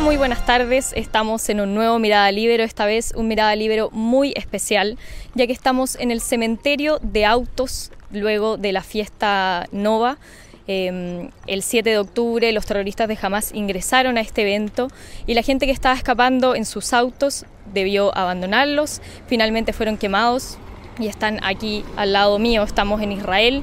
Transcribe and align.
Muy 0.00 0.16
buenas 0.16 0.46
tardes. 0.46 0.92
Estamos 0.96 1.48
en 1.50 1.60
un 1.60 1.74
nuevo 1.74 1.98
Mirada 1.98 2.32
Libero, 2.32 2.64
esta 2.64 2.86
vez 2.86 3.12
un 3.14 3.28
Mirada 3.28 3.54
Libero 3.54 3.90
muy 3.92 4.32
especial, 4.36 4.96
ya 5.34 5.46
que 5.46 5.52
estamos 5.52 5.96
en 5.96 6.10
el 6.10 6.20
cementerio 6.22 6.98
de 7.02 7.26
autos 7.26 7.92
luego 8.10 8.56
de 8.56 8.72
la 8.72 8.82
fiesta 8.82 9.66
Nova. 9.70 10.16
Em, 10.66 11.30
el 11.46 11.62
7 11.62 11.90
de 11.90 11.98
octubre 11.98 12.50
los 12.52 12.64
terroristas 12.64 13.06
de 13.06 13.18
Hamas 13.20 13.52
ingresaron 13.52 14.16
a 14.16 14.22
este 14.22 14.42
evento 14.42 14.88
y 15.26 15.34
la 15.34 15.42
gente 15.42 15.66
que 15.66 15.72
estaba 15.72 15.94
escapando 15.94 16.54
en 16.54 16.64
sus 16.64 16.94
autos 16.94 17.44
debió 17.72 18.16
abandonarlos. 18.16 19.02
Finalmente 19.26 19.72
fueron 19.74 19.98
quemados 19.98 20.56
y 20.98 21.06
están 21.06 21.38
aquí 21.44 21.84
al 21.96 22.14
lado 22.14 22.38
mío. 22.38 22.62
Estamos 22.62 23.02
en 23.02 23.12
Israel. 23.12 23.62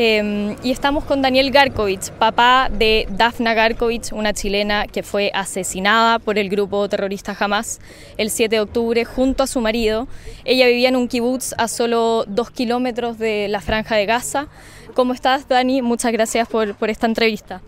Em, 0.00 0.54
y 0.62 0.70
estamos 0.70 1.02
con 1.02 1.22
Daniel 1.22 1.50
Garkovich, 1.50 2.12
papá 2.12 2.70
de 2.70 3.08
Dafna 3.10 3.52
Garkovich, 3.52 4.12
una 4.12 4.32
chilena 4.32 4.86
que 4.86 5.02
fue 5.02 5.32
asesinada 5.34 6.20
por 6.20 6.38
el 6.38 6.48
grupo 6.48 6.88
terrorista 6.88 7.36
Hamas 7.36 7.80
el 8.16 8.30
7 8.30 8.54
de 8.54 8.60
octubre 8.60 9.04
junto 9.04 9.42
a 9.42 9.48
su 9.48 9.60
marido. 9.60 10.06
Ella 10.44 10.68
vivía 10.68 10.88
en 10.90 10.94
un 10.94 11.08
kibutz 11.08 11.52
a 11.58 11.66
solo 11.66 12.24
dos 12.28 12.52
kilómetros 12.52 13.18
de 13.18 13.48
la 13.48 13.60
franja 13.60 13.96
de 13.96 14.06
Gaza. 14.06 14.46
¿Cómo 14.94 15.14
estás, 15.14 15.48
Dani? 15.48 15.82
Muchas 15.82 16.12
gracias 16.12 16.46
por, 16.46 16.76
por 16.76 16.90
esta 16.90 17.08
entrevista. 17.08 17.60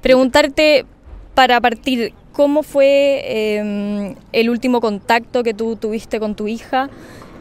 Preguntarte 0.00 0.86
para 1.34 1.60
partir, 1.60 2.14
¿cómo 2.32 2.62
fue 2.62 3.56
em, 3.56 4.14
el 4.30 4.50
último 4.50 4.80
contacto 4.80 5.42
que 5.42 5.52
tú 5.52 5.74
tuviste 5.74 6.20
con 6.20 6.36
tu 6.36 6.46
hija? 6.46 6.90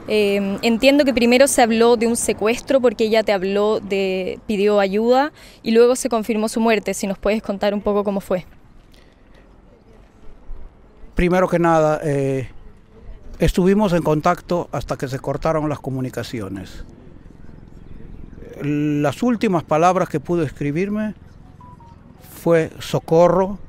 Eh, 0.08 0.58
entiendo 0.62 1.04
que 1.04 1.14
primero 1.14 1.48
se 1.48 1.62
habló 1.62 1.98
de 1.98 2.08
un 2.08 2.16
secuestro 2.16 2.80
porque 2.80 3.06
ella 3.06 3.24
te 3.24 3.34
habló 3.34 3.82
de, 3.82 4.40
pidió 4.48 4.80
ayuda 4.80 5.34
y 5.64 5.72
luego 5.72 5.96
se 5.96 6.10
confirmó 6.10 6.48
su 6.48 6.62
muerte. 6.62 6.94
Si 6.94 7.08
nos 7.08 7.18
puedes 7.18 7.42
contar 7.42 7.74
un 7.74 7.82
poco 7.82 8.04
cómo 8.04 8.22
fue. 8.22 8.46
Primero 11.16 11.50
que 11.50 11.60
nada, 11.60 12.00
eh, 12.04 12.48
estuvimos 13.40 13.92
en 13.94 14.04
contacto 14.04 14.70
hasta 14.72 14.98
que 14.98 15.08
se 15.08 15.20
cortaron 15.20 15.68
las 15.68 15.80
comunicaciones. 15.80 16.86
Las 18.62 19.22
últimas 19.24 19.64
palabras 19.64 20.10
que 20.10 20.20
pudo 20.20 20.44
escribirme 20.44 21.16
fue 22.42 22.72
socorro, 22.80 23.60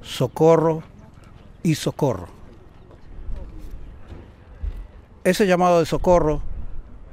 socorro 0.00 0.82
y 1.62 1.74
socorro 1.74 2.37
ese 5.28 5.46
llamado 5.46 5.80
de 5.80 5.86
socorro 5.86 6.42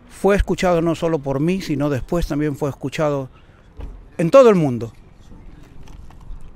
fue 0.09 0.35
escuchado 0.35 0.81
no 0.81 0.95
solo 0.95 1.19
por 1.19 1.39
mí, 1.39 1.61
sino 1.61 1.89
después 1.89 2.27
también 2.27 2.55
fue 2.55 2.69
escuchado 2.69 3.29
en 4.17 4.31
todo 4.31 4.49
el 4.49 4.55
mundo, 4.55 4.93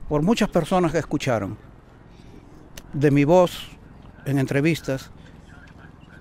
por 0.07 0.21
muchas 0.21 0.49
personas 0.49 0.91
que 0.91 0.97
escucharon 0.97 1.57
de 2.93 3.11
mi 3.11 3.25
voz 3.25 3.67
en 4.25 4.39
entrevistas 4.39 5.11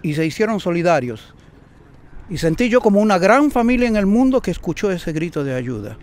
y 0.03 0.15
se 0.15 0.27
hicieron 0.27 0.61
solidarios. 0.61 1.35
Y 2.29 2.39
sentí 2.39 2.69
yo 2.69 2.81
como 2.81 3.01
una 3.01 3.19
gran 3.19 3.51
familia 3.51 3.89
en 3.89 3.97
el 3.97 4.07
mundo 4.07 4.43
que 4.43 4.51
escuchó 4.51 4.91
ese 4.91 5.13
grito 5.13 5.45
de 5.45 5.55
ayuda. 5.55 5.97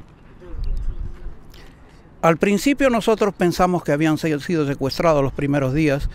Al 2.21 2.37
principio 2.37 2.89
nosotros 2.89 3.35
pensamos 3.35 3.83
que 3.83 3.91
habían 3.91 4.17
sido 4.17 4.65
secuestrados 4.65 5.21
los 5.21 5.33
primeros 5.33 5.73
días 5.73 6.09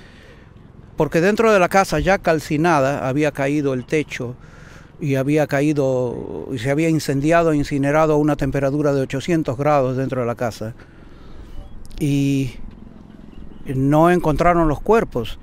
porque 1.01 1.23
dentro 1.23 1.51
de 1.51 1.59
la 1.59 1.71
casa 1.71 1.99
ya 1.99 2.19
calcinada 2.19 3.09
había 3.09 3.33
caído 3.33 3.73
el 3.73 3.87
techo 3.87 4.35
y 5.01 5.15
había 5.15 5.47
caído 5.47 6.47
y 6.53 6.59
se 6.59 6.71
había 6.71 6.91
incendiado, 6.91 7.55
incinerado 7.55 8.13
a 8.13 8.17
una 8.19 8.37
temperatura 8.37 8.93
de 8.93 9.01
800 9.01 9.57
grados 9.57 9.97
dentro 9.97 10.21
de 10.21 10.27
la 10.27 10.35
casa. 10.35 10.75
Y 11.99 12.51
no 13.65 14.11
encontraron 14.11 14.69
los 14.69 14.83
cuerpos. 14.83 15.39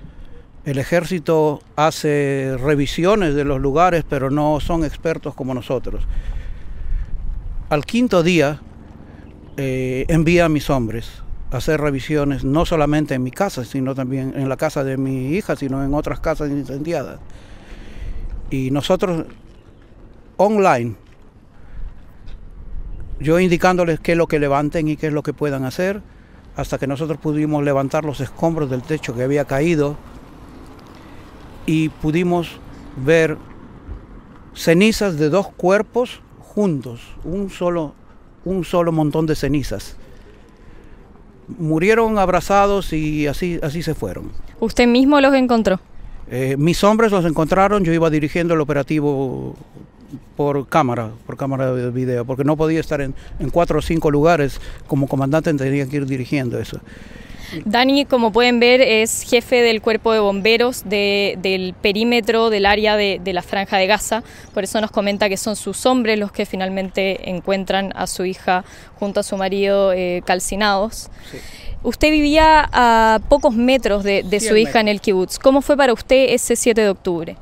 El 0.64 0.78
ejército 0.78 1.64
hace 1.76 2.56
revisiones 2.60 3.34
de 3.34 3.44
los 3.44 3.60
lugares, 3.60 4.06
pero 4.08 4.30
no 4.30 4.60
son 4.60 4.86
expertos 4.86 5.34
como 5.34 5.56
nosotros. 5.56 6.04
Al 7.70 7.84
quinto 7.84 8.22
día 8.22 8.62
eh, 9.58 10.06
envía 10.08 10.46
a 10.46 10.50
mis 10.50 10.70
hombres 10.70 11.24
hacer 11.52 11.80
revisiones, 11.80 12.44
no 12.44 12.66
solamente 12.66 13.16
en 13.16 13.24
mi 13.24 13.32
casa, 13.32 13.64
sino 13.64 13.96
también 13.96 14.34
en 14.36 14.50
la 14.50 14.58
casa 14.58 14.84
de 14.84 14.98
mi 14.98 15.36
hija, 15.36 15.56
sino 15.56 15.84
en 15.84 15.94
otras 15.94 16.20
casas 16.20 16.50
incendiadas. 16.50 17.20
Y 18.50 18.72
nosotros, 18.72 19.26
online, 20.38 20.96
yo 23.20 23.40
indicándoles 23.40 24.00
qué 24.00 24.12
es 24.14 24.18
lo 24.18 24.28
que 24.28 24.40
levanten 24.40 24.88
y 24.88 24.98
qué 24.98 25.08
es 25.08 25.14
lo 25.14 25.24
que 25.24 25.34
puedan 25.34 25.64
hacer, 25.64 26.02
hasta 26.56 26.78
que 26.78 26.88
nosotros 26.88 27.20
pudimos 27.20 27.64
levantar 27.64 28.04
los 28.04 28.20
escombros 28.20 28.70
del 28.70 28.82
techo 28.82 29.16
que 29.16 29.24
había 29.24 29.46
caído 29.46 29.96
y 31.66 31.90
pudimos 31.90 32.60
ver 32.98 33.38
cenizas 34.54 35.18
de 35.18 35.30
dos 35.30 35.50
cuerpos 35.50 36.22
juntos, 36.40 37.02
un 37.24 37.50
solo, 37.52 37.94
un 38.44 38.66
solo 38.66 38.92
montón 38.92 39.28
de 39.28 39.36
cenizas 39.36 39.98
murieron 41.48 42.18
abrazados 42.18 42.94
y 42.94 43.28
así, 43.28 43.60
así 43.62 43.84
se 43.84 43.96
fueron. 43.96 44.32
¿Usted 44.60 44.88
mismo 44.88 45.20
los 45.22 45.34
encontró? 45.34 45.80
Eh, 46.30 46.56
mis 46.58 46.84
hombres 46.84 47.12
los 47.12 47.26
encontraron, 47.26 47.84
yo 47.84 47.94
iba 47.94 48.10
dirigiendo 48.10 48.54
el 48.54 48.62
operativo 48.62 49.56
por 50.36 50.68
cámara, 50.68 51.12
por 51.26 51.38
cámara 51.38 51.74
de 51.74 51.90
video, 51.92 52.26
porque 52.26 52.44
no 52.44 52.58
podía 52.58 52.80
estar 52.80 53.02
en, 53.02 53.16
en 53.40 53.50
cuatro 53.50 53.80
o 53.80 53.82
cinco 53.82 54.12
lugares 54.12 54.60
como 54.88 55.08
comandante, 55.08 55.54
tenía 55.54 55.88
que 55.88 55.98
ir 55.98 56.06
dirigiendo 56.06 56.60
eso. 56.60 56.80
Dani, 57.66 58.06
como 58.06 58.32
pueden 58.32 58.60
ver, 58.60 58.82
es 58.82 59.24
jefe 59.24 59.62
del 59.62 59.82
cuerpo 59.82 60.14
de 60.14 60.20
bomberos 60.20 60.84
del 60.86 61.74
perímetro 61.82 62.50
del 62.50 62.66
área 62.66 62.96
de, 62.98 63.22
la 63.26 63.42
franja 63.42 63.78
de 63.78 63.88
Gaza. 63.88 64.24
Por 64.54 64.64
eso 64.64 64.82
nos 64.82 64.92
comenta 64.92 65.30
que 65.30 65.38
son 65.38 65.56
sus 65.56 65.86
hombres 65.86 66.20
los 66.20 66.32
que 66.32 66.46
finalmente 66.46 67.30
encuentran 67.30 67.92
a 67.96 68.08
su 68.08 68.26
hija 68.26 68.64
junto 69.00 69.20
a 69.20 69.24
su 69.24 69.38
marido 69.38 69.94
eh, 69.94 70.22
calcinados. 70.26 71.10
Usted 71.84 72.12
vivía 72.12 72.68
a 72.72 73.20
pocos 73.30 73.56
metros 73.56 74.04
de, 74.04 74.40
su 74.40 74.56
hija 74.56 74.80
en 74.80 74.88
el 74.88 75.00
kibutz. 75.00 75.40
¿Cómo 75.40 75.62
fue 75.62 75.78
para 75.78 75.94
usted 75.94 76.34
ese 76.34 76.56
7 76.56 76.82
de 76.82 76.90
octubre? 76.90 77.38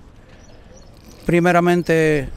Primeramente, 1.25 2.29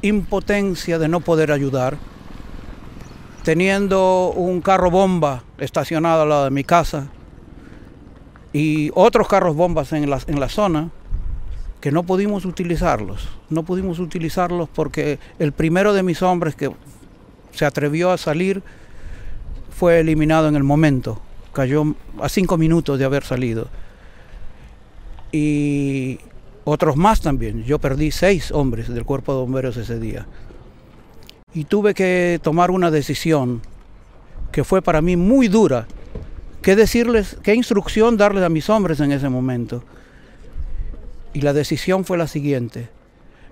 impotencia 0.00 0.98
de 0.98 1.08
no 1.08 1.20
poder 1.20 1.52
ayudar 1.52 1.98
teniendo 3.44 4.30
un 4.30 4.60
carro 4.60 4.90
bomba 4.90 5.42
estacionado 5.58 6.22
al 6.22 6.28
lado 6.28 6.44
de 6.44 6.50
mi 6.50 6.64
casa 6.64 7.08
y 8.52 8.90
otros 8.94 9.28
carros 9.28 9.56
bombas 9.56 9.92
en 9.92 10.08
la, 10.08 10.20
en 10.26 10.38
la 10.38 10.48
zona 10.48 10.90
que 11.80 11.90
no 11.90 12.04
pudimos 12.04 12.44
utilizarlos. 12.44 13.28
No 13.50 13.64
pudimos 13.64 13.98
utilizarlos 13.98 14.68
porque 14.68 15.18
el 15.38 15.52
primero 15.52 15.92
de 15.92 16.02
mis 16.02 16.22
hombres 16.22 16.54
que 16.54 16.70
se 17.52 17.64
atrevió 17.64 18.12
a 18.12 18.18
salir 18.18 18.62
fue 19.70 19.98
eliminado 20.00 20.48
en 20.48 20.54
el 20.54 20.62
momento. 20.62 21.20
Cayó 21.52 21.96
a 22.20 22.28
cinco 22.28 22.56
minutos 22.56 22.98
de 22.98 23.04
haber 23.04 23.24
salido. 23.24 23.68
Y 25.32 26.20
otros 26.64 26.96
más 26.96 27.20
también. 27.20 27.64
Yo 27.64 27.80
perdí 27.80 28.12
seis 28.12 28.52
hombres 28.52 28.88
del 28.88 29.04
cuerpo 29.04 29.32
de 29.34 29.40
bomberos 29.40 29.76
ese 29.76 29.98
día 29.98 30.26
y 31.54 31.64
tuve 31.64 31.94
que 31.94 32.40
tomar 32.42 32.70
una 32.70 32.90
decisión 32.90 33.60
que 34.50 34.64
fue 34.64 34.82
para 34.82 35.02
mí 35.02 35.16
muy 35.16 35.48
dura. 35.48 35.86
¿Qué 36.60 36.76
decirles, 36.76 37.38
qué 37.42 37.54
instrucción 37.54 38.16
darles 38.16 38.44
a 38.44 38.48
mis 38.48 38.70
hombres 38.70 39.00
en 39.00 39.12
ese 39.12 39.28
momento? 39.28 39.82
Y 41.32 41.40
la 41.40 41.52
decisión 41.52 42.04
fue 42.04 42.18
la 42.18 42.28
siguiente. 42.28 42.88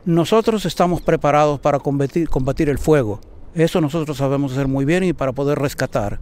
Nosotros 0.05 0.65
estamos 0.65 1.01
preparados 1.01 1.61
para 1.61 1.79
combatir, 1.79 2.29
combatir 2.29 2.69
el 2.69 2.79
fuego. 2.79 3.21
Eso 3.55 3.81
nosotros 3.81 4.17
sabemos 4.17 4.53
hacer 4.53 4.69
muy 4.69 4.85
bien 4.85 5.03
y 5.03 5.13
para 5.13 5.33
poder 5.33 5.59
rescatar. 5.59 6.21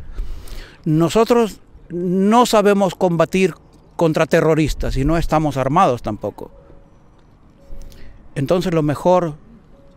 Nosotros 0.85 1.61
no 1.91 2.47
sabemos 2.47 2.95
combatir 2.95 3.55
contra 3.97 4.27
terroristas 4.27 4.97
y 4.97 5.05
no 5.05 5.19
estamos 5.19 5.57
armados 5.57 6.03
tampoco. 6.03 6.51
Entonces 8.35 8.73
lo 8.73 8.83
mejor 8.83 9.35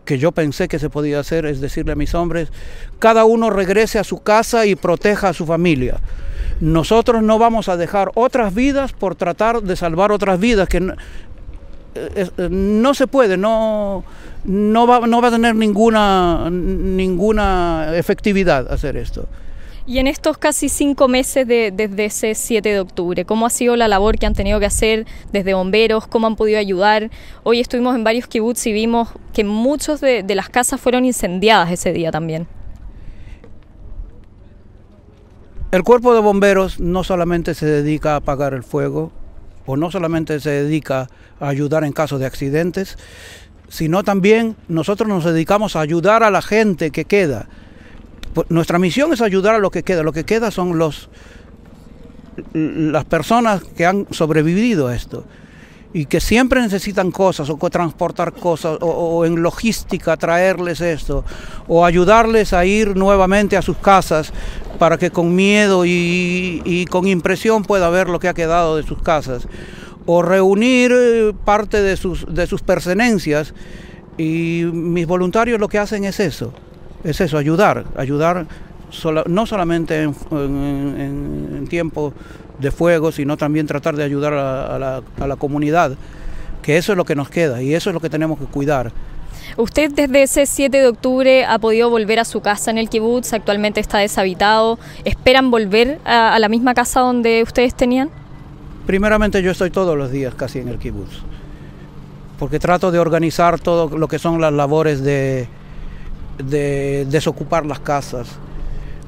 que 0.04 0.18
yo 0.18 0.32
pensé 0.32 0.68
que 0.68 0.78
se 0.78 0.90
podía 0.90 1.20
hacer 1.20 1.46
es 1.46 1.60
decirle 1.60 1.92
a 1.92 1.96
mis 1.96 2.14
hombres, 2.14 2.48
cada 2.98 3.24
uno 3.24 3.50
regrese 3.50 3.98
a 3.98 4.04
su 4.04 4.22
casa 4.22 4.66
y 4.66 4.74
proteja 4.74 5.28
a 5.28 5.32
su 5.32 5.46
familia. 5.46 6.00
Nosotros 6.60 7.22
no 7.22 7.38
vamos 7.38 7.68
a 7.68 7.76
dejar 7.76 8.10
otras 8.14 8.54
vidas 8.54 8.92
por 8.92 9.14
tratar 9.14 9.62
de 9.62 9.76
salvar 9.76 10.12
otras 10.12 10.38
vidas, 10.38 10.68
que 10.68 10.80
no, 10.80 10.94
eh, 11.94 12.30
no 12.50 12.94
se 12.94 13.06
puede, 13.06 13.36
no, 13.36 14.04
no, 14.44 14.86
va, 14.86 15.06
no 15.06 15.20
va 15.20 15.28
a 15.28 15.32
tener 15.32 15.54
ninguna, 15.54 16.48
ninguna 16.50 17.92
efectividad 17.94 18.72
hacer 18.72 18.96
esto. 18.96 19.28
Y 19.84 19.98
en 19.98 20.06
estos 20.06 20.38
casi 20.38 20.68
cinco 20.68 21.08
meses 21.08 21.46
de, 21.46 21.72
desde 21.72 22.04
ese 22.04 22.34
7 22.36 22.68
de 22.68 22.78
octubre, 22.78 23.24
¿cómo 23.24 23.46
ha 23.46 23.50
sido 23.50 23.74
la 23.74 23.88
labor 23.88 24.16
que 24.16 24.26
han 24.26 24.34
tenido 24.34 24.60
que 24.60 24.66
hacer 24.66 25.06
desde 25.32 25.54
bomberos? 25.54 26.06
¿Cómo 26.06 26.28
han 26.28 26.36
podido 26.36 26.60
ayudar? 26.60 27.10
Hoy 27.42 27.58
estuvimos 27.58 27.96
en 27.96 28.04
varios 28.04 28.28
kibbutz 28.28 28.64
y 28.66 28.72
vimos 28.72 29.08
que 29.32 29.42
muchas 29.42 30.00
de, 30.00 30.24
las 30.34 30.48
casas 30.50 30.80
fueron 30.80 31.04
incendiadas 31.04 31.72
ese 31.72 31.92
día 31.92 32.12
también. 32.12 32.46
El 35.72 35.82
cuerpo 35.82 36.14
de 36.14 36.20
bomberos 36.20 36.78
no 36.78 37.02
solamente 37.02 37.54
se 37.54 37.66
dedica 37.66 38.12
a 38.12 38.16
apagar 38.16 38.54
el 38.54 38.62
fuego 38.62 39.10
o 39.66 39.76
no 39.76 39.90
solamente 39.90 40.38
se 40.38 40.50
dedica 40.50 41.08
a 41.40 41.48
ayudar 41.48 41.82
en 41.82 41.92
caso 41.92 42.18
de 42.18 42.26
accidentes, 42.26 42.98
sino 43.68 44.04
también 44.04 44.54
nosotros 44.68 45.08
nos 45.08 45.24
dedicamos 45.24 45.74
a 45.74 45.80
ayudar 45.80 46.22
a 46.22 46.30
la 46.30 46.42
gente 46.42 46.92
que 46.92 47.04
queda. 47.04 47.48
Pues, 48.34 48.50
nuestra 48.50 48.78
misión 48.78 49.12
es 49.12 49.20
ayudar 49.20 49.54
a 49.54 49.58
lo 49.58 49.70
que 49.70 49.82
queda. 49.82 50.02
Lo 50.02 50.12
que 50.12 50.24
queda 50.24 50.50
son 50.50 50.78
los 50.78 51.08
las 52.54 53.04
personas 53.04 53.62
que 53.62 53.84
han 53.84 54.06
sobrevivido 54.10 54.88
a 54.88 54.96
esto 54.96 55.24
y 55.92 56.06
que 56.06 56.20
siempre 56.20 56.60
necesitan 56.62 57.10
cosas 57.10 57.50
o 57.50 57.56
transportar 57.70 58.32
cosas 58.32 58.78
o, 58.80 59.26
en 59.26 59.42
logística 59.42 60.16
traerles 60.16 60.80
esto 60.80 61.24
o 61.68 61.84
ayudarles 61.84 62.54
a 62.54 62.64
ir 62.64 62.96
nuevamente 62.96 63.56
a 63.56 63.62
sus 63.62 63.76
casas 63.76 64.32
para 64.78 64.96
que 64.96 65.10
con 65.10 65.34
miedo 65.34 65.84
y, 65.84 66.86
con 66.90 67.06
impresión 67.06 67.62
pueda 67.62 67.90
ver 67.90 68.08
lo 68.08 68.18
que 68.18 68.28
ha 68.28 68.34
quedado 68.34 68.76
de 68.76 68.82
sus 68.82 69.02
casas 69.02 69.46
o 70.06 70.22
reunir 70.22 70.92
eh, 70.94 71.32
parte 71.44 71.82
de 71.82 71.96
sus, 71.96 72.26
de 72.32 72.46
sus 72.46 72.62
pertenencias 72.62 73.54
y 74.16 74.64
mis 74.72 75.06
voluntarios 75.06 75.60
lo 75.60 75.68
que 75.68 75.78
hacen 75.78 76.04
es 76.04 76.18
eso, 76.20 76.52
es 77.04 77.20
eso, 77.20 77.38
ayudar, 77.38 77.84
ayudar 77.96 78.46
no 79.26 79.46
solamente 79.46 80.02
en 80.02 81.66
tiempo 81.68 82.12
de 82.62 82.70
fuego, 82.70 83.12
sino 83.12 83.36
también 83.36 83.66
tratar 83.66 83.96
de 83.96 84.04
ayudar 84.04 84.32
a, 84.34 84.78
la, 85.26 85.36
comunidad, 85.36 85.92
que 86.62 86.76
eso 86.78 86.92
es 86.92 86.96
lo 86.96 87.04
que 87.04 87.14
nos 87.14 87.28
queda 87.28 87.62
y 87.62 87.74
eso 87.74 87.90
es 87.90 87.94
lo 87.94 88.00
que 88.00 88.08
tenemos 88.08 88.38
que 88.38 88.46
cuidar. 88.46 88.92
Usted 89.56 89.90
desde 89.90 90.22
ese 90.22 90.46
7 90.46 90.78
de 90.78 90.86
octubre 90.86 91.44
ha 91.44 91.58
podido 91.58 91.90
volver 91.90 92.20
a 92.20 92.24
su 92.24 92.40
casa 92.40 92.70
en 92.70 92.78
el 92.78 92.88
kibutz, 92.88 93.32
actualmente 93.32 93.80
está 93.80 93.98
deshabitado. 93.98 94.78
¿Esperan 95.04 95.50
volver 95.50 95.98
a, 96.04 96.38
la 96.38 96.48
misma 96.48 96.72
casa 96.72 97.00
donde 97.00 97.42
ustedes 97.42 97.74
tenían? 97.74 98.08
Primeramente 98.86 99.42
yo 99.42 99.50
estoy 99.50 99.70
todos 99.70 99.98
los 99.98 100.10
días 100.10 100.34
casi 100.34 100.60
en 100.60 100.68
el 100.68 100.78
kibutz, 100.78 101.22
porque 102.38 102.58
trato 102.58 102.90
de 102.90 102.98
organizar 102.98 103.60
todo 103.60 103.96
lo 103.98 104.08
que 104.08 104.18
son 104.18 104.40
las 104.40 104.52
labores 104.52 105.02
de, 105.02 105.48
de 106.48 107.06
desocupar 107.10 107.66
las 107.66 107.80
casas, 107.80 108.28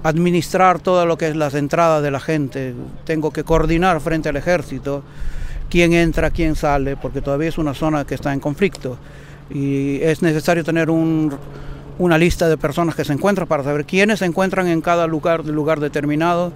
administrar 0.02 0.78
todo 0.80 1.06
lo 1.06 1.16
que 1.16 1.28
es 1.28 1.36
las 1.36 1.54
entradas 1.54 2.02
de 2.02 2.10
la 2.10 2.20
gente, 2.20 2.74
tengo 3.04 3.30
que 3.32 3.44
coordinar 3.44 4.00
frente 4.00 4.28
al 4.28 4.36
ejército 4.36 5.02
quién 5.70 5.92
entra, 5.92 6.30
quién 6.30 6.56
sale, 6.56 6.96
porque 6.96 7.20
todavía 7.20 7.48
es 7.48 7.58
una 7.58 7.74
zona 7.74 8.04
que 8.04 8.14
está 8.14 8.32
en 8.32 8.40
conflicto 8.40 8.98
y 9.50 10.00
es 10.02 10.22
necesario 10.22 10.64
tener 10.64 10.88
una 10.90 12.18
lista 12.18 12.48
de 12.48 12.56
personas 12.56 12.94
que 12.94 13.04
se 13.04 13.12
encuentran 13.12 13.48
para 13.48 13.64
saber 13.64 13.84
quiénes 13.84 14.20
se 14.20 14.24
encuentran 14.24 14.68
en 14.68 14.80
cada 14.80 15.06
lugar, 15.06 15.44
lugar 15.44 15.80
determinado 15.80 16.52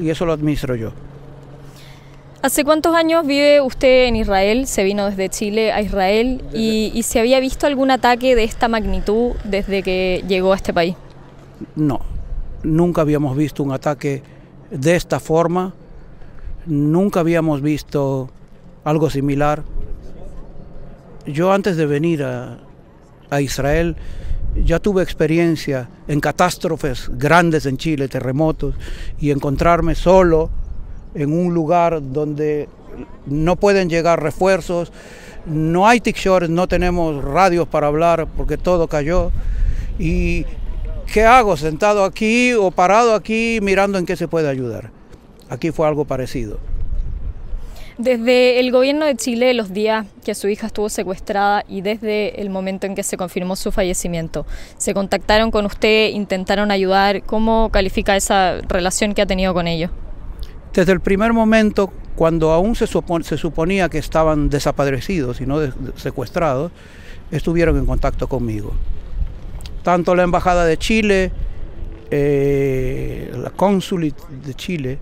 y 0.00 0.10
eso 0.10 0.26
lo 0.26 0.32
administro 0.32 0.74
yo. 0.74 0.92
¿Hace 2.42 2.64
cuántos 2.64 2.94
años 2.94 3.26
vive 3.26 3.60
usted 3.60 4.06
en 4.06 4.16
Israel? 4.16 4.66
Se 4.66 4.82
vino 4.84 5.06
desde 5.06 5.28
Chile 5.28 5.72
a 5.72 5.80
Israel 5.80 6.42
y, 6.52 6.90
y 6.94 7.02
se 7.04 7.20
había 7.20 7.38
visto 7.40 7.66
algún 7.66 7.90
ataque 7.90 8.34
de 8.34 8.44
esta 8.44 8.68
magnitud 8.68 9.32
desde 9.44 9.82
que 9.82 10.24
llegó 10.26 10.52
a 10.52 10.56
este 10.56 10.74
país. 10.74 10.96
No, 11.76 12.00
Nunca 12.62 13.00
habíamos 13.00 13.36
visto 13.36 13.64
un 13.64 13.72
ataque 13.72 14.22
de 14.70 14.94
esta 14.94 15.18
forma, 15.18 15.74
nunca 16.64 17.20
habíamos 17.20 17.60
visto 17.60 18.30
algo 18.84 19.10
similar. 19.10 19.64
Yo 21.26 21.52
antes 21.52 21.76
de 21.76 21.86
venir 21.86 22.22
a, 22.22 22.60
Israel 23.40 23.96
ya 24.62 24.78
tuve 24.78 25.02
experiencia 25.02 25.88
en 26.06 26.20
catástrofes 26.20 27.10
grandes 27.14 27.64
en 27.64 27.78
Chile, 27.78 28.06
terremotos, 28.08 28.74
y 29.18 29.30
encontrarme 29.30 29.94
solo 29.94 30.50
en 31.14 31.32
un 31.32 31.54
lugar 31.54 32.00
donde 32.12 32.68
no 33.26 33.56
pueden 33.56 33.88
llegar 33.88 34.22
refuerzos, 34.22 34.92
no 35.46 35.88
hay 35.88 36.00
tick 36.00 36.24
no 36.48 36.68
tenemos 36.68 37.22
radios 37.24 37.66
para 37.66 37.88
hablar 37.88 38.28
porque 38.36 38.56
todo 38.56 38.86
cayó. 38.86 39.32
Y 39.98 40.44
¿qué 41.12 41.24
hago? 41.24 41.56
¿Sentado 41.56 42.04
aquí 42.04 42.52
o 42.52 42.70
parado 42.70 43.14
aquí 43.14 43.58
mirando 43.62 43.98
en 43.98 44.06
qué 44.06 44.16
se 44.16 44.28
puede 44.28 44.48
ayudar? 44.48 44.90
Aquí 45.48 45.70
fue 45.70 45.86
algo 45.86 46.04
parecido. 46.04 46.58
Desde 47.98 48.58
el 48.58 48.72
gobierno 48.72 49.04
de 49.04 49.14
Chile, 49.16 49.52
los 49.52 49.72
días 49.72 50.06
que 50.24 50.34
su 50.34 50.48
hija 50.48 50.66
estuvo 50.66 50.88
secuestrada 50.88 51.62
y 51.68 51.82
desde 51.82 52.40
el 52.40 52.48
momento 52.48 52.86
en 52.86 52.94
que 52.94 53.02
se 53.02 53.18
confirmó 53.18 53.54
su 53.54 53.70
fallecimiento, 53.70 54.46
¿se 54.78 54.94
contactaron 54.94 55.50
con 55.50 55.66
usted, 55.66 56.08
intentaron 56.08 56.70
ayudar? 56.70 57.22
¿Cómo 57.22 57.68
califica 57.70 58.16
esa 58.16 58.60
relación 58.66 59.12
que 59.12 59.22
ha 59.22 59.26
tenido 59.26 59.52
con 59.52 59.68
ellos? 59.68 59.90
Desde 60.74 60.92
el 60.92 61.00
primer 61.00 61.32
momento, 61.34 61.92
cuando 62.16 62.52
aún 62.52 62.74
se, 62.74 62.86
suponía 62.86 63.88
que 63.88 63.98
estaban 63.98 64.48
desaparecidos 64.48 65.40
y 65.40 65.46
no 65.46 65.58
secuestrados, 65.96 66.72
estuvieron 67.30 67.76
en 67.76 67.84
contacto 67.84 68.26
conmigo. 68.26 68.72
Tanto 69.82 70.14
la 70.14 70.22
Embajada 70.22 70.64
de 70.64 70.78
Chile, 70.78 71.30
eh, 72.10 73.32
la 73.36 73.50
cónsul 73.50 74.14
de 74.44 74.54
Chile, 74.54 74.98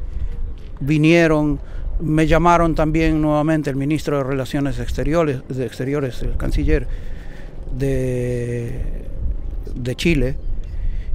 vinieron, 0.80 1.60
me 2.00 2.26
llamaron 2.26 2.74
también 2.74 3.20
nuevamente 3.20 3.70
el 3.70 3.76
ministro 3.76 4.16
de 4.16 4.24
Relaciones 4.24 4.78
Exteriores 4.80 5.42
el 6.22 6.36
canciller 6.36 6.88
de, 7.76 9.04
de 9.74 9.96
Chile, 9.96 10.36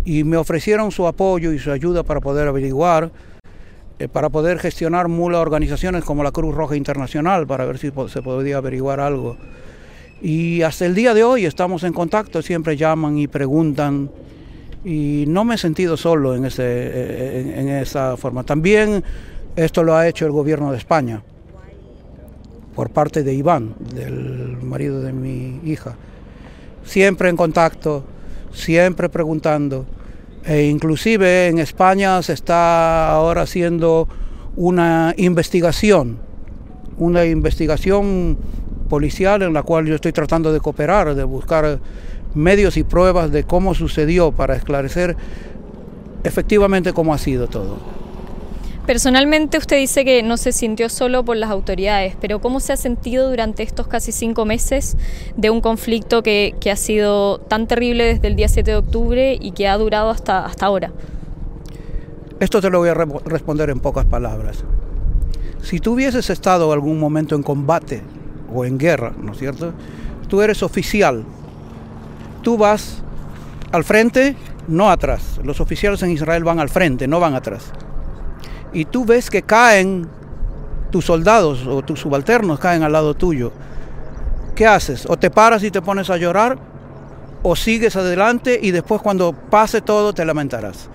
y 0.06 0.24
me 0.24 0.38
ofrecieron 0.38 0.92
su 0.92 1.08
apoyo 1.08 1.52
y 1.52 1.60
su 1.60 1.72
ayuda 1.72 2.04
para 2.04 2.22
poder 2.22 2.48
averiguar, 2.48 3.12
eh, 4.00 4.08
para 4.08 4.30
poder 4.30 4.60
gestionar 4.60 5.08
mulas 5.08 5.42
organizaciones 5.42 6.04
como 6.04 6.24
la 6.24 6.32
Cruz 6.32 6.54
Roja 6.54 6.76
Internacional, 6.76 7.48
para 7.48 7.66
ver 7.66 7.78
si 7.78 7.92
se 8.10 8.22
podía 8.22 8.58
averiguar 8.58 9.00
algo 9.00 9.38
y 10.22 10.62
hasta 10.62 10.86
el 10.86 10.96
día 10.96 11.14
de 11.14 11.24
hoy 11.24 11.46
estamos 11.46 11.84
en 11.84 11.94
contacto, 11.94 12.42
siempre 12.42 12.78
llaman 12.78 13.18
y 13.18 13.28
preguntan 13.28 14.10
y 14.84 15.26
no 15.28 15.44
me 15.44 15.56
he 15.56 15.58
sentido 15.58 15.98
solo 15.98 16.36
en, 16.36 16.46
ese, 16.46 17.60
en, 17.60 17.70
esa 17.70 18.18
forma. 18.18 18.44
También 18.44 19.04
esto 19.56 19.84
lo 19.84 19.96
ha 19.96 20.08
hecho 20.08 20.26
el 20.26 20.32
gobierno 20.32 20.72
de 20.72 20.78
España 20.78 21.22
por 22.76 22.90
parte 22.90 23.24
de 23.24 23.34
Iván, 23.34 23.76
del 23.94 24.58
marido 24.62 25.02
de 25.02 25.14
mi 25.14 25.60
hija. 25.64 25.96
Siempre 26.84 27.30
en 27.30 27.36
contacto, 27.36 28.04
siempre 28.54 29.10
preguntando. 29.10 29.86
E 30.46 30.66
inclusive 30.66 31.48
en 31.48 31.58
España 31.58 32.22
se 32.22 32.34
está 32.34 33.10
ahora 33.12 33.42
haciendo 33.42 34.08
una 34.56 35.14
investigación, 35.18 36.20
una 36.98 37.26
investigación 37.26 38.38
policial 38.88 39.42
en 39.42 39.54
la 39.54 39.64
cual 39.64 39.88
yo 39.88 39.96
estoy 39.96 40.12
tratando 40.12 40.54
de 40.54 40.60
cooperar, 40.60 41.16
de 41.16 41.24
buscar 41.24 41.80
medios 42.36 42.78
y 42.78 42.84
pruebas 42.84 43.32
de 43.32 43.44
cómo 43.44 43.74
sucedió 43.74 44.32
para 44.32 44.56
esclarecer 44.56 45.18
efectivamente 46.24 46.94
cómo 46.94 47.14
ha 47.14 47.18
sido 47.18 47.48
todo. 47.48 48.05
Personalmente 48.86 49.58
usted 49.58 49.78
dice 49.78 50.06
que 50.06 50.22
no 50.22 50.38
se 50.38 50.52
sintió 50.52 50.90
solo 50.90 51.26
por 51.26 51.38
las 51.38 51.50
autoridades, 51.50 52.16
pero 52.22 52.40
¿cómo 52.40 52.60
se 52.60 52.72
ha 52.72 52.78
sentido 52.78 53.30
durante 53.30 53.64
estos 53.64 53.88
casi 53.88 54.12
cinco 54.12 54.46
meses 54.46 54.96
de 55.36 55.50
un 55.50 55.60
conflicto 55.60 56.22
que, 56.22 56.56
ha 56.72 56.76
sido 56.76 57.40
tan 57.40 57.68
terrible 57.68 58.04
desde 58.06 58.28
el 58.28 58.36
día 58.36 58.48
7 58.48 58.70
de 58.70 58.78
octubre 58.78 59.38
y 59.42 59.52
que 59.54 59.68
ha 59.68 59.76
durado 59.78 60.12
hasta, 60.12 60.46
hasta 60.46 60.68
ahora? 60.68 60.92
Esto 62.40 62.62
te 62.62 62.70
lo 62.70 62.78
voy 62.78 62.90
a 62.90 62.94
responder 62.94 63.72
en 63.72 63.80
pocas 63.80 64.06
palabras. 64.06 64.64
Si 65.64 65.80
tú 65.80 65.94
hubieses 65.94 66.30
estado 66.30 66.72
algún 66.72 67.00
momento 67.00 67.36
en 67.36 67.42
combate 67.42 68.04
o 68.54 68.66
en 68.66 68.78
guerra, 68.78 69.14
¿no 69.20 69.32
es 69.32 69.40
cierto? 69.40 69.74
Tú 70.28 70.42
eres 70.42 70.62
oficial. 70.62 71.24
Tú 72.44 72.56
vas 72.56 73.02
al 73.72 73.84
frente, 73.84 74.36
no 74.68 74.92
atrás. 74.92 75.40
Los 75.44 75.60
oficiales 75.60 76.04
en 76.04 76.12
Israel 76.12 76.44
van 76.44 76.60
al 76.60 76.70
frente, 76.70 77.08
no 77.08 77.20
van 77.20 77.34
atrás. 77.34 77.72
Y 78.76 78.86
tú 78.86 79.06
ves 79.06 79.32
que 79.32 79.42
caen 79.42 80.08
tus 80.92 81.06
soldados 81.06 81.66
o 81.66 81.82
tus 81.82 82.00
subalternos 82.00 82.60
caen 82.60 82.84
al 82.84 82.92
lado 82.92 83.16
tuyo. 83.16 83.52
¿Qué 84.54 84.68
haces? 84.68 85.08
O 85.10 85.18
te 85.18 85.32
paras 85.32 85.64
y 85.64 85.72
te 85.72 85.82
pones 85.82 86.12
a 86.12 86.18
llorar 86.18 86.60
o 87.42 87.56
sigues 87.56 87.96
adelante 87.96 88.60
y 88.62 88.70
después 88.70 89.02
cuando 89.02 89.34
pase 89.34 89.82
todo 89.82 90.14
te 90.14 90.24
lamentarás. 90.24 90.90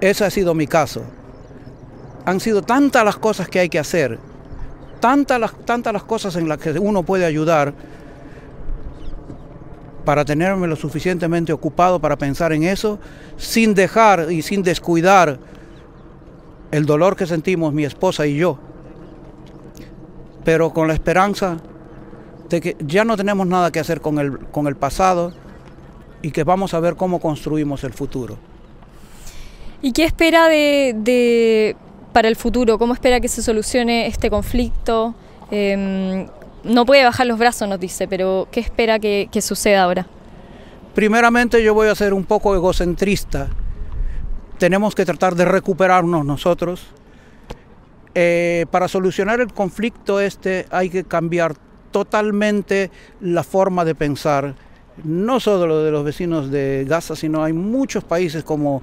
Ese 0.00 0.24
ha 0.24 0.30
sido 0.30 0.54
mi 0.54 0.68
caso. 0.68 1.02
Han 2.24 2.38
sido 2.38 2.62
tantas 2.62 3.04
las 3.04 3.16
cosas 3.16 3.48
que 3.48 3.58
hay 3.58 3.68
que 3.68 3.80
hacer 3.80 4.20
tantas 5.00 5.38
las, 5.38 5.52
tantas 5.64 5.92
las 5.92 6.02
cosas 6.02 6.36
en 6.36 6.48
las 6.48 6.58
que 6.58 6.70
uno 6.72 7.02
puede 7.02 7.24
ayudar 7.24 7.72
para 10.04 10.24
tenerme 10.24 10.66
lo 10.66 10.76
suficientemente 10.76 11.52
ocupado 11.52 12.00
para 12.00 12.16
pensar 12.16 12.52
en 12.52 12.62
eso, 12.62 12.98
sin 13.36 13.74
dejar 13.74 14.30
y 14.30 14.42
sin 14.42 14.62
descuidar 14.62 15.38
el 16.70 16.86
dolor 16.86 17.16
que 17.16 17.26
sentimos 17.26 17.72
mi 17.72 17.84
esposa 17.84 18.26
y 18.26 18.36
yo, 18.36 18.58
pero 20.44 20.72
con 20.72 20.88
la 20.88 20.94
esperanza 20.94 21.58
de 22.48 22.60
que 22.60 22.76
ya 22.80 23.04
no 23.04 23.16
tenemos 23.16 23.46
nada 23.46 23.70
que 23.70 23.80
hacer 23.80 24.00
con 24.00 24.18
el, 24.18 24.38
con 24.38 24.66
el 24.66 24.76
pasado 24.76 25.32
y 26.22 26.30
que 26.30 26.44
vamos 26.44 26.74
a 26.74 26.80
ver 26.80 26.96
cómo 26.96 27.20
construimos 27.20 27.84
el 27.84 27.92
futuro. 27.92 28.38
¿Y 29.82 29.92
qué 29.92 30.04
espera 30.04 30.48
de, 30.48 31.76
para 32.12 32.28
el 32.28 32.36
futuro? 32.36 32.78
¿Cómo 32.78 32.94
espera 32.94 33.20
que 33.20 33.28
se 33.28 33.42
solucione 33.42 34.06
este 34.06 34.30
conflicto? 34.30 35.14
Em, 35.50 36.26
no 36.64 36.86
puede 36.86 37.04
bajar 37.04 37.26
los 37.26 37.38
brazos, 37.38 37.68
nos 37.68 37.78
dice, 37.78 38.08
pero 38.08 38.48
¿qué 38.50 38.60
espera 38.60 38.98
que, 38.98 39.28
suceda 39.40 39.84
ahora? 39.84 40.06
Primeramente 40.94 41.62
yo 41.62 41.74
voy 41.74 41.88
a 41.88 41.94
ser 41.94 42.14
un 42.14 42.24
poco 42.24 42.54
egocentrista. 42.54 43.48
Tenemos 44.58 44.94
que 44.94 45.04
tratar 45.04 45.34
de 45.34 45.44
recuperarnos 45.44 46.24
nosotros. 46.24 46.86
Eh, 48.14 48.64
para 48.70 48.88
solucionar 48.88 49.40
el 49.40 49.52
conflicto 49.52 50.20
este 50.20 50.64
hay 50.70 50.88
que 50.88 51.04
cambiar 51.04 51.54
totalmente 51.90 52.90
la 53.20 53.42
forma 53.42 53.84
de 53.84 53.94
pensar, 53.94 54.54
no 55.04 55.38
solo 55.38 55.82
de 55.82 55.90
los 55.90 56.02
vecinos 56.02 56.50
de 56.50 56.86
Gaza, 56.88 57.14
sino 57.14 57.44
hay 57.44 57.52
muchos 57.52 58.04
países 58.04 58.42
como 58.42 58.82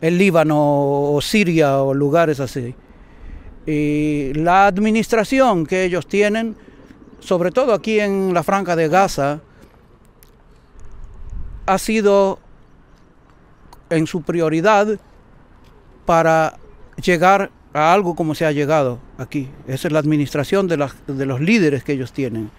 el 0.00 0.16
Líbano 0.18 1.12
o 1.12 1.20
Siria 1.20 1.82
o 1.82 1.92
lugares 1.94 2.38
así. 2.38 2.74
Y 3.66 4.32
la 4.34 4.66
administración 4.66 5.66
que 5.66 5.84
ellos 5.84 6.06
tienen, 6.06 6.56
sobre 7.18 7.50
todo 7.50 7.74
aquí 7.74 8.00
en 8.00 8.32
la 8.32 8.42
franja 8.42 8.76
de 8.76 8.88
Gaza, 8.88 9.40
ha 11.66 11.78
sido 11.78 12.38
en 13.90 14.06
su 14.06 14.22
prioridad 14.22 14.98
para 16.06 16.56
llegar 17.02 17.50
a 17.72 17.92
algo 17.92 18.14
como 18.14 18.34
se 18.34 18.46
ha 18.46 18.52
llegado 18.52 18.98
aquí. 19.18 19.48
Esa 19.66 19.88
es 19.88 19.92
la 19.92 20.00
administración 20.00 20.66
de, 20.68 20.88
de 21.06 21.26
los 21.26 21.40
líderes 21.40 21.84
que 21.84 21.92
ellos 21.92 22.12
tienen. 22.12 22.50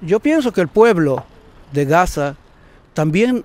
Yo 0.00 0.20
pienso 0.20 0.52
que 0.52 0.60
el 0.60 0.68
pueblo 0.68 1.24
de 1.72 1.84
Gaza 1.84 2.36
también 2.92 3.44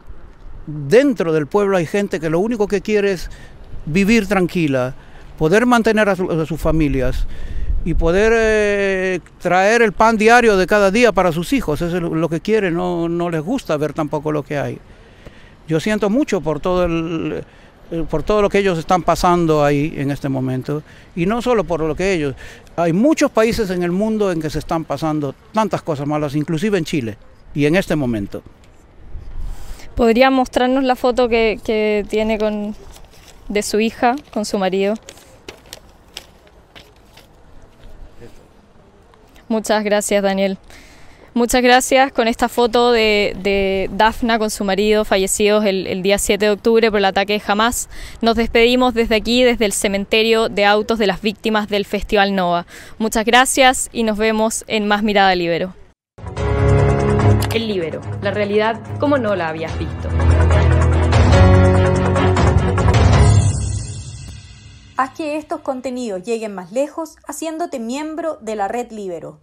dentro 0.68 1.34
del 1.34 1.48
pueblo 1.48 1.78
hay 1.78 1.86
gente 1.86 2.20
que 2.20 2.30
lo 2.30 2.40
único 2.40 2.68
que 2.68 2.82
quiere 2.82 3.14
es 3.14 3.30
vivir 3.86 4.28
tranquila, 4.28 4.94
poder 5.38 5.66
mantener 5.66 6.10
a, 6.10 6.16
sus 6.16 6.60
familias 6.60 7.26
y 7.84 7.94
poder 7.96 8.32
eh, 8.36 9.20
traer 9.40 9.82
el 9.82 9.92
pan 9.92 10.18
diario 10.18 10.56
de 10.56 10.68
cada 10.68 10.92
día 10.92 11.12
para 11.12 11.32
sus 11.32 11.52
hijos. 11.54 11.82
Eso 11.82 11.98
es 11.98 12.04
lo 12.04 12.30
que 12.30 12.42
quieren, 12.42 12.76
no, 12.76 13.10
no 13.10 13.30
les 13.30 13.42
gusta 13.42 13.76
ver 13.78 13.94
tampoco 13.94 14.32
lo 14.32 14.44
que 14.44 14.58
hay. 14.58 14.80
Yo 15.68 15.80
siento 15.80 16.10
mucho 16.10 16.42
por 16.42 16.60
todo 16.60 16.86
el, 16.86 17.44
eh, 17.92 18.06
por 18.10 18.24
todo 18.24 18.42
lo 18.42 18.50
que 18.50 18.60
ellos 18.60 18.80
están 18.80 19.04
pasando 19.04 19.66
ahí 19.66 19.94
en 19.98 20.12
este 20.12 20.30
momento 20.30 20.82
y 21.16 21.26
no 21.26 21.42
solo 21.42 21.66
por 21.66 21.82
lo 21.82 21.96
que 21.96 22.14
ellos 22.14 22.36
hay 22.78 22.94
muchos 22.94 23.30
países 23.32 23.70
en 23.70 23.84
el 23.84 23.92
mundo 23.92 24.32
en 24.32 24.42
que 24.42 24.50
se 24.50 24.60
están 24.60 24.86
pasando 24.86 25.36
tantas 25.54 25.82
cosas 25.82 26.08
malas 26.08 26.34
inclusive 26.36 26.78
en 26.78 26.86
Chile 26.86 27.18
y 27.54 27.66
en 27.66 27.76
este 27.76 27.98
momento 27.98 28.44
¿Podría 29.96 30.30
mostrarnos 30.32 30.86
la 30.86 30.96
foto 30.96 31.28
que, 31.28 32.06
tiene 32.10 32.38
con, 32.38 32.76
de 33.50 33.62
su 33.62 33.80
hija 33.80 34.16
con 34.34 34.46
su 34.46 34.58
marido? 34.58 34.96
Muchas 39.50 39.84
gracias, 39.84 40.24
Daniel. 40.24 40.58
Muchas 41.34 41.62
gracias 41.62 42.12
con 42.12 42.28
esta 42.28 42.50
foto 42.50 42.92
de, 42.92 43.90
Dafna 43.94 44.38
con 44.38 44.50
su 44.50 44.66
marido 44.66 45.06
fallecidos 45.06 45.64
el, 45.64 45.88
el, 45.88 46.02
día 46.02 46.18
7 46.18 46.44
de 46.44 46.52
octubre 46.52 46.92
por 46.92 47.00
el 47.00 47.06
ataque 47.06 47.34
de 47.34 47.42
Hamas. 47.48 47.88
Nos 48.20 48.36
despedimos 48.36 48.94
desde 48.94 49.16
aquí, 49.16 49.42
desde 49.42 49.66
el 49.66 49.72
cementerio 49.72 50.50
de 50.50 50.66
autos 50.66 51.00
de 51.00 51.08
las 51.08 51.22
víctimas 51.22 51.70
del 51.70 51.86
Festival 51.86 52.36
Nova. 52.36 52.66
Muchas 52.98 53.24
gracias 53.24 53.90
y 53.94 54.04
nos 54.04 54.18
vemos 54.18 54.66
en 54.68 54.88
Más 54.88 55.04
Mirada 55.04 55.34
Libero. 55.34 55.74
El 57.54 57.68
libero, 57.68 58.02
la 58.22 58.32
realidad 58.32 58.82
como 59.00 59.18
no 59.18 59.36
la 59.36 59.48
habías 59.48 59.78
visto. 59.80 60.10
Haz 64.98 65.12
que 65.12 65.38
estos 65.38 65.62
contenidos 65.62 66.24
lleguen 66.24 66.54
más 66.54 66.72
lejos 66.72 67.16
haciéndote 67.26 67.80
miembro 67.80 68.38
de 68.42 68.56
la 68.56 68.68
red 68.68 68.92
Libero. 68.92 69.42